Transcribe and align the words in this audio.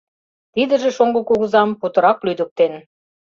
Тидыже 0.53 0.89
шоҥго 0.97 1.21
кугызам 1.27 1.69
путырак 1.79 2.17
лӱдыктен. 2.25 2.73